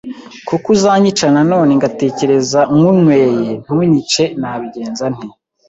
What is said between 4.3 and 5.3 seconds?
nabigenza nte